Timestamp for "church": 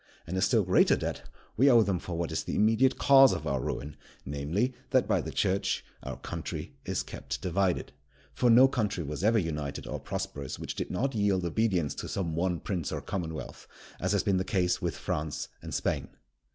5.31-5.85